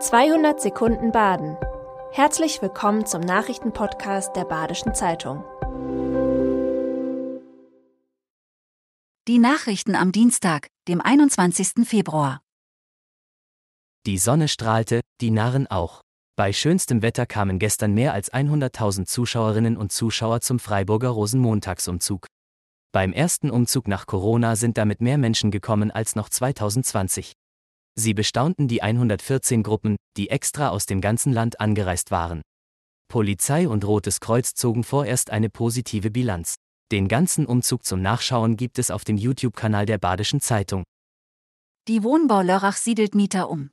[0.00, 1.56] 200 Sekunden Baden.
[2.12, 5.42] Herzlich willkommen zum Nachrichtenpodcast der Badischen Zeitung.
[9.26, 11.84] Die Nachrichten am Dienstag, dem 21.
[11.84, 12.40] Februar.
[14.06, 16.02] Die Sonne strahlte, die Narren auch.
[16.36, 22.28] Bei schönstem Wetter kamen gestern mehr als 100.000 Zuschauerinnen und Zuschauer zum Freiburger Rosenmontagsumzug.
[22.92, 27.32] Beim ersten Umzug nach Corona sind damit mehr Menschen gekommen als noch 2020.
[27.98, 32.42] Sie bestaunten die 114 Gruppen, die extra aus dem ganzen Land angereist waren.
[33.08, 36.54] Polizei und Rotes Kreuz zogen vorerst eine positive Bilanz.
[36.92, 40.84] Den ganzen Umzug zum Nachschauen gibt es auf dem YouTube-Kanal der Badischen Zeitung.
[41.88, 43.70] Die Wohnbau Lörrach siedelt Mieter um.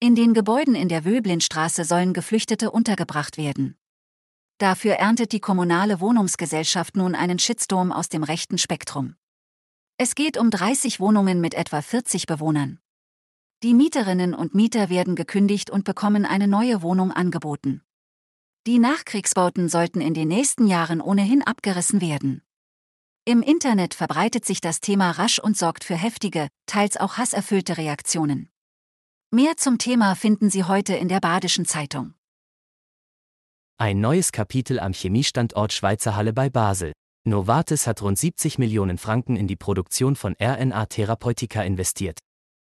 [0.00, 3.76] In den Gebäuden in der Wöblinstraße sollen Geflüchtete untergebracht werden.
[4.56, 9.16] Dafür erntet die kommunale Wohnungsgesellschaft nun einen Shitstorm aus dem rechten Spektrum.
[9.98, 12.80] Es geht um 30 Wohnungen mit etwa 40 Bewohnern.
[13.64, 17.80] Die Mieterinnen und Mieter werden gekündigt und bekommen eine neue Wohnung angeboten.
[18.66, 22.42] Die Nachkriegsbauten sollten in den nächsten Jahren ohnehin abgerissen werden.
[23.24, 28.50] Im Internet verbreitet sich das Thema rasch und sorgt für heftige, teils auch hasserfüllte Reaktionen.
[29.30, 32.12] Mehr zum Thema finden Sie heute in der Badischen Zeitung.
[33.78, 36.92] Ein neues Kapitel am Chemiestandort Schweizer Halle bei Basel.
[37.26, 42.18] Novartis hat rund 70 Millionen Franken in die Produktion von RNA-Therapeutika investiert.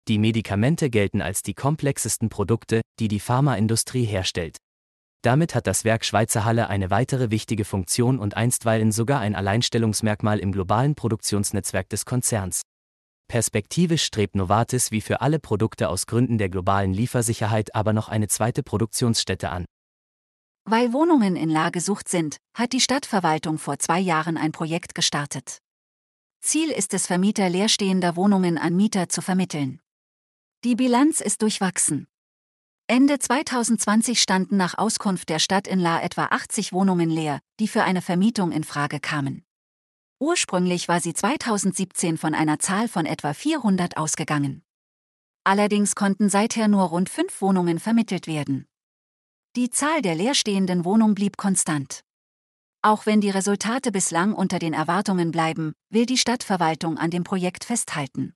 [0.06, 4.58] Die Medikamente gelten als die komplexesten Produkte, die die Pharmaindustrie herstellt.
[5.22, 10.38] Damit hat das Werk Schweizer Halle eine weitere wichtige Funktion und einstweilen sogar ein Alleinstellungsmerkmal
[10.38, 12.61] im globalen Produktionsnetzwerk des Konzerns.
[13.28, 18.28] Perspektivisch strebt Novartis wie für alle Produkte aus Gründen der globalen Liefersicherheit aber noch eine
[18.28, 19.64] zweite Produktionsstätte an.
[20.66, 25.58] Weil Wohnungen in Lagesucht sind, hat die Stadtverwaltung vor zwei Jahren ein Projekt gestartet.
[26.42, 29.80] Ziel ist es, Vermieter leerstehender Wohnungen an Mieter zu vermitteln.
[30.64, 32.06] Die Bilanz ist durchwachsen.
[32.86, 37.83] Ende 2020 standen nach Auskunft der Stadt in La etwa 80 Wohnungen leer, die für
[37.83, 39.44] eine Vermietung in Frage kamen.
[40.18, 44.62] Ursprünglich war sie 2017 von einer Zahl von etwa 400 ausgegangen.
[45.44, 48.66] Allerdings konnten seither nur rund fünf Wohnungen vermittelt werden.
[49.56, 52.05] Die Zahl der leerstehenden Wohnungen blieb konstant.
[52.80, 57.64] Auch wenn die Resultate bislang unter den Erwartungen bleiben, will die Stadtverwaltung an dem Projekt
[57.64, 58.34] festhalten.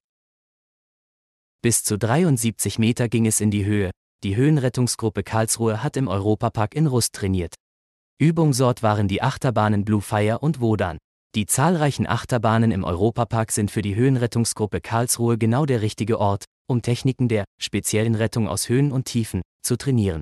[1.61, 3.91] Bis zu 73 Meter ging es in die Höhe.
[4.23, 7.55] Die Höhenrettungsgruppe Karlsruhe hat im Europapark in Rust trainiert.
[8.17, 10.99] Übungsort waren die Achterbahnen Blue Fire und Wodan.
[11.35, 16.81] Die zahlreichen Achterbahnen im Europapark sind für die Höhenrettungsgruppe Karlsruhe genau der richtige Ort, um
[16.81, 20.21] Techniken der speziellen Rettung aus Höhen und Tiefen zu trainieren.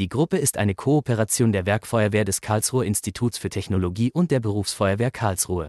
[0.00, 5.12] Die Gruppe ist eine Kooperation der Werkfeuerwehr des Karlsruher Instituts für Technologie und der Berufsfeuerwehr
[5.12, 5.68] Karlsruhe.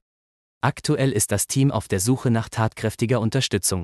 [0.61, 3.83] Aktuell ist das Team auf der Suche nach tatkräftiger Unterstützung.